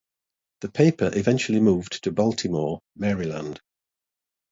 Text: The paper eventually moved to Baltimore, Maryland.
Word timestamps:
The 0.61 0.69
paper 0.71 1.11
eventually 1.13 1.59
moved 1.59 2.01
to 2.05 2.11
Baltimore, 2.11 2.79
Maryland. 2.95 3.61